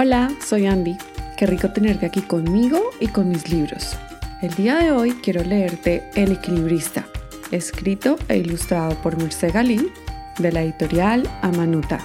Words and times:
Hola, 0.00 0.30
soy 0.40 0.66
Andy. 0.66 0.96
Qué 1.36 1.44
rico 1.44 1.72
tenerte 1.72 2.06
aquí 2.06 2.20
conmigo 2.20 2.78
y 3.00 3.08
con 3.08 3.28
mis 3.28 3.50
libros. 3.50 3.96
El 4.40 4.54
día 4.54 4.76
de 4.76 4.92
hoy 4.92 5.10
quiero 5.24 5.42
leerte 5.42 6.08
El 6.14 6.30
equilibrista, 6.30 7.04
escrito 7.50 8.14
e 8.28 8.36
ilustrado 8.36 8.94
por 9.02 9.20
Mercé 9.20 9.50
Galí 9.50 9.90
de 10.38 10.52
la 10.52 10.62
editorial 10.62 11.28
Amanuta. 11.42 11.98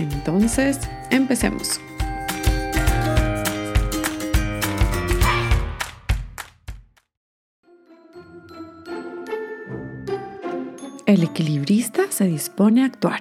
Entonces, 0.00 0.80
empecemos. 1.10 1.80
El 11.06 11.22
equilibrista 11.22 12.02
se 12.10 12.24
dispone 12.24 12.82
a 12.82 12.86
actuar. 12.86 13.20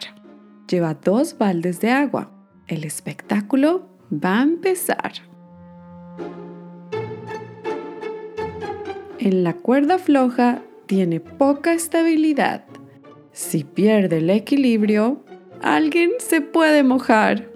Lleva 0.68 0.96
dos 0.96 1.38
baldes 1.38 1.80
de 1.82 1.92
agua. 1.92 2.41
El 2.68 2.84
espectáculo 2.84 3.88
va 4.12 4.40
a 4.40 4.44
empezar. 4.44 5.13
En 9.20 9.44
la 9.44 9.53
cuerda 9.53 9.98
floja 9.98 10.62
tiene 10.88 11.20
poca 11.20 11.73
estabilidad. 11.73 12.66
Si 13.31 13.63
pierde 13.63 14.17
el 14.17 14.30
equilibrio, 14.30 15.23
alguien 15.62 16.12
se 16.20 16.41
puede 16.41 16.84
mojar. 16.84 17.48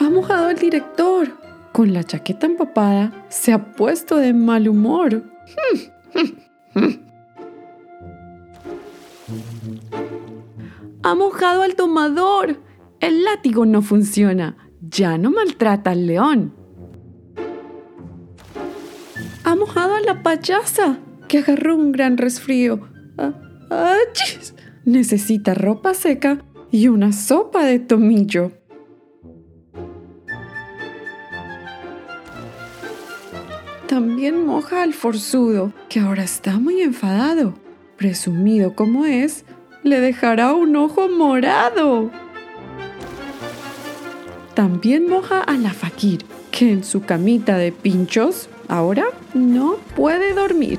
Ha 0.00 0.10
mojado 0.10 0.50
el 0.50 0.58
director. 0.58 1.36
Con 1.72 1.92
la 1.92 2.02
chaqueta 2.02 2.46
empapada, 2.46 3.12
se 3.28 3.52
ha 3.52 3.72
puesto 3.72 4.16
de 4.16 4.32
mal 4.32 4.68
humor. 4.68 5.22
Ha 11.02 11.14
mojado 11.14 11.62
al 11.62 11.74
tomador. 11.74 12.60
El 13.00 13.24
látigo 13.24 13.66
no 13.66 13.82
funciona. 13.82 14.56
Ya 14.80 15.18
no 15.18 15.30
maltrata 15.30 15.90
al 15.90 16.06
león. 16.06 16.54
Ha 19.44 19.54
mojado 19.54 19.94
a 19.94 20.00
la 20.00 20.22
payasa, 20.22 20.98
que 21.26 21.38
agarró 21.38 21.76
un 21.76 21.92
gran 21.92 22.18
resfrío. 22.18 22.80
Ah, 23.70 23.96
Necesita 24.84 25.54
ropa 25.54 25.94
seca 25.94 26.44
y 26.70 26.88
una 26.88 27.12
sopa 27.12 27.64
de 27.64 27.78
tomillo. 27.78 28.52
También 33.86 34.44
moja 34.44 34.82
al 34.82 34.92
forzudo, 34.92 35.72
que 35.88 36.00
ahora 36.00 36.22
está 36.22 36.58
muy 36.58 36.82
enfadado. 36.82 37.54
Presumido 37.98 38.76
como 38.76 39.06
es, 39.06 39.44
le 39.82 40.00
dejará 40.00 40.52
un 40.52 40.76
ojo 40.76 41.08
morado. 41.08 42.12
También 44.54 45.08
moja 45.08 45.40
a 45.40 45.56
la 45.56 45.72
fakir, 45.72 46.24
que 46.52 46.70
en 46.70 46.84
su 46.84 47.02
camita 47.02 47.56
de 47.56 47.72
pinchos 47.72 48.48
ahora 48.68 49.06
no 49.34 49.78
puede 49.96 50.32
dormir. 50.32 50.78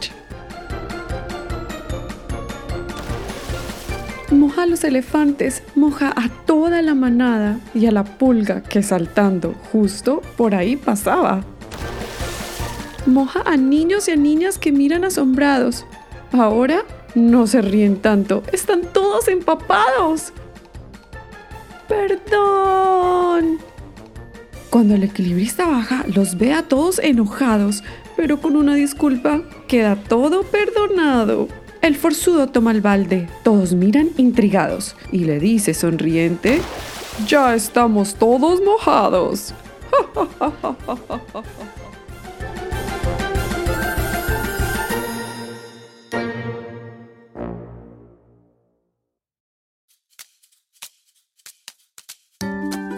Moja 4.31 4.63
a 4.63 4.65
los 4.65 4.85
elefantes, 4.85 5.61
moja 5.75 6.13
a 6.15 6.29
toda 6.45 6.81
la 6.81 6.95
manada 6.95 7.59
y 7.75 7.87
a 7.87 7.91
la 7.91 8.05
pulga 8.05 8.63
que 8.63 8.81
saltando 8.81 9.55
justo 9.73 10.21
por 10.37 10.55
ahí 10.55 10.77
pasaba. 10.77 11.43
Moja 13.05 13.41
a 13.45 13.57
niños 13.57 14.07
y 14.07 14.11
a 14.11 14.15
niñas 14.15 14.57
que 14.57 14.71
miran 14.71 15.03
asombrados. 15.03 15.85
Ahora 16.31 16.85
no 17.15 17.47
se 17.47 17.61
ríen 17.61 17.97
tanto, 17.97 18.43
están 18.51 18.81
todos 18.93 19.27
empapados. 19.27 20.33
Perdón. 21.87 23.59
Cuando 24.69 24.93
el 24.93 25.03
equilibrista 25.03 25.65
baja, 25.65 26.05
los 26.13 26.37
ve 26.37 26.53
a 26.53 26.63
todos 26.63 26.99
enojados, 26.99 27.83
pero 28.15 28.39
con 28.39 28.55
una 28.55 28.75
disculpa 28.75 29.41
queda 29.67 29.95
todo 29.95 30.43
perdonado. 30.43 31.47
El 31.81 31.95
forzudo 31.95 32.47
toma 32.47 32.71
el 32.71 32.81
balde, 32.81 33.27
todos 33.43 33.73
miran 33.73 34.09
intrigados 34.17 34.95
y 35.11 35.23
le 35.23 35.39
dice 35.39 35.73
sonriente, 35.73 36.61
ya 37.25 37.55
estamos 37.55 38.15
todos 38.15 38.61
mojados. 38.61 39.53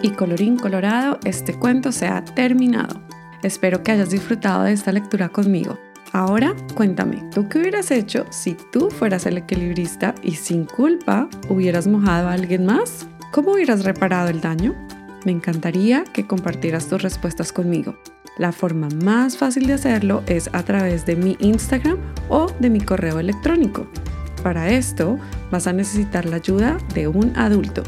Y 0.01 0.11
colorín 0.11 0.57
colorado, 0.57 1.19
este 1.25 1.53
cuento 1.53 1.91
se 1.91 2.07
ha 2.07 2.25
terminado. 2.25 3.01
Espero 3.43 3.83
que 3.83 3.91
hayas 3.91 4.09
disfrutado 4.09 4.63
de 4.63 4.73
esta 4.73 4.91
lectura 4.91 5.29
conmigo. 5.29 5.77
Ahora 6.11 6.55
cuéntame, 6.75 7.23
¿tú 7.33 7.47
qué 7.47 7.59
hubieras 7.59 7.91
hecho 7.91 8.25
si 8.31 8.57
tú 8.71 8.89
fueras 8.89 9.25
el 9.25 9.37
equilibrista 9.37 10.13
y 10.21 10.31
sin 10.31 10.65
culpa 10.65 11.29
hubieras 11.49 11.87
mojado 11.87 12.27
a 12.27 12.33
alguien 12.33 12.65
más? 12.65 13.07
¿Cómo 13.31 13.51
hubieras 13.53 13.85
reparado 13.85 14.29
el 14.29 14.41
daño? 14.41 14.75
Me 15.23 15.31
encantaría 15.31 16.03
que 16.03 16.27
compartieras 16.27 16.87
tus 16.87 17.01
respuestas 17.01 17.53
conmigo. 17.53 17.95
La 18.37 18.51
forma 18.51 18.89
más 19.03 19.37
fácil 19.37 19.67
de 19.67 19.73
hacerlo 19.73 20.23
es 20.25 20.49
a 20.51 20.63
través 20.63 21.05
de 21.05 21.15
mi 21.15 21.37
Instagram 21.39 21.97
o 22.27 22.47
de 22.59 22.69
mi 22.69 22.81
correo 22.81 23.19
electrónico. 23.19 23.87
Para 24.41 24.69
esto 24.71 25.19
vas 25.51 25.67
a 25.67 25.73
necesitar 25.73 26.25
la 26.25 26.37
ayuda 26.37 26.77
de 26.95 27.07
un 27.07 27.37
adulto. 27.37 27.83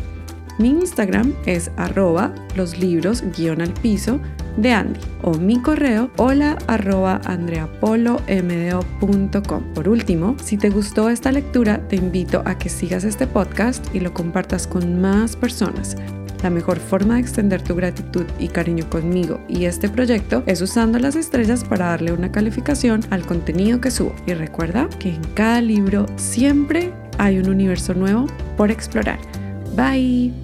Mi 0.60 0.70
Instagram 0.70 1.34
es 1.46 1.72
arroba 1.78 2.34
los 2.56 2.78
libros 2.78 3.24
guion 3.36 3.62
al 3.62 3.74
piso 3.74 4.20
de 4.58 4.72
Andy 4.72 5.00
o 5.24 5.34
mi 5.34 5.60
correo 5.60 6.12
hola 6.18 6.58
arroba 6.68 7.20
andreapolomdo.com. 7.26 9.64
Por 9.74 9.90
último, 9.90 10.36
si 10.44 10.58
te 10.58 10.70
gustó 10.70 11.10
esta 11.10 11.32
lectura, 11.32 11.88
te 11.88 11.96
invito 11.96 12.44
a 12.46 12.56
que 12.58 12.70
sigas 12.70 13.04
este 13.04 13.26
podcast 13.26 13.84
y 13.96 14.00
lo 14.00 14.14
compartas 14.14 14.68
con 14.68 15.02
más 15.02 15.36
personas. 15.36 15.96
La 16.44 16.50
mejor 16.50 16.78
forma 16.78 17.16
de 17.16 17.22
extender 17.22 17.62
tu 17.62 17.74
gratitud 17.74 18.26
y 18.38 18.50
cariño 18.50 18.90
conmigo 18.90 19.40
y 19.48 19.64
este 19.64 19.88
proyecto 19.88 20.44
es 20.46 20.62
usando 20.62 21.00
las 21.00 21.16
estrellas 21.16 21.64
para 21.64 21.88
darle 21.88 22.12
una 22.12 22.34
calificación 22.34 23.00
al 23.12 23.26
contenido 23.26 23.80
que 23.80 23.92
subo. 23.92 24.14
Y 24.28 24.34
recuerda 24.34 24.90
que 25.00 25.16
en 25.16 25.24
cada 25.36 25.62
libro 25.62 26.06
siempre 26.18 26.92
hay 27.18 27.40
un 27.40 27.50
universo 27.50 27.94
nuevo 27.94 28.28
por 28.58 28.72
explorar. 28.72 29.20
Bye. 29.76 30.43